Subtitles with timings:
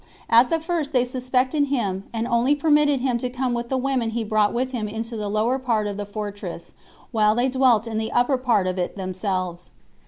[0.31, 4.09] At the first they suspected him, and only permitted him to come with the women
[4.09, 6.73] he brought with him into the lower part of the fortress,
[7.11, 9.69] while they dwelt in the upper part of it themselves.